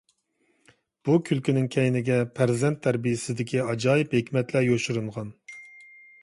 [1.09, 5.31] بۇ كۈلكىنىڭ كەينىگە پەرزەنت تەربىيەسىدىكى ئاجايىپ ھېكمەتلەر يوشۇرۇنغان.